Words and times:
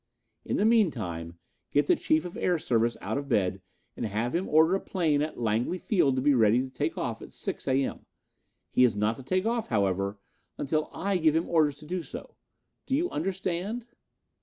In 0.43 0.57
the 0.57 0.65
mean 0.65 0.89
time, 0.89 1.37
get 1.69 1.85
the 1.85 1.95
Chief 1.95 2.25
of 2.25 2.35
Air 2.35 2.57
Service 2.57 2.97
out 3.01 3.19
of 3.19 3.29
bed 3.29 3.61
and 3.95 4.03
have 4.07 4.33
him 4.33 4.49
order 4.49 4.73
a 4.73 4.79
plane 4.79 5.21
at 5.21 5.39
Langley 5.39 5.77
Field 5.77 6.15
to 6.15 6.23
be 6.23 6.33
ready 6.33 6.59
to 6.59 6.71
take 6.71 6.97
off 6.97 7.21
at 7.21 7.31
6 7.31 7.67
A. 7.67 7.83
M. 7.85 8.07
He 8.71 8.83
is 8.83 8.95
not 8.95 9.15
to 9.17 9.23
take 9.23 9.45
off, 9.45 9.67
however, 9.67 10.17
until 10.57 10.89
I 10.91 11.17
give 11.17 11.35
him 11.35 11.47
orders 11.47 11.75
to 11.75 11.85
do 11.85 12.01
so. 12.01 12.33
Do 12.87 12.95
you 12.95 13.11
understand?" 13.11 13.85